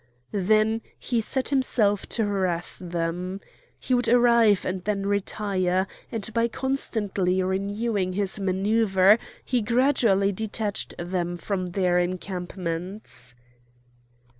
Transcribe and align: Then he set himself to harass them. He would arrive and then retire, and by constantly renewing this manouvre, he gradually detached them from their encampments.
Then 0.31 0.81
he 0.97 1.21
set 1.21 1.49
himself 1.49 2.09
to 2.09 2.25
harass 2.25 2.79
them. 2.79 3.39
He 3.79 3.93
would 3.93 4.09
arrive 4.09 4.65
and 4.65 4.83
then 4.83 5.05
retire, 5.05 5.85
and 6.11 6.27
by 6.33 6.47
constantly 6.47 7.43
renewing 7.43 8.13
this 8.13 8.39
manouvre, 8.39 9.19
he 9.45 9.61
gradually 9.61 10.31
detached 10.31 10.95
them 10.97 11.35
from 11.35 11.67
their 11.67 11.99
encampments. 11.99 13.35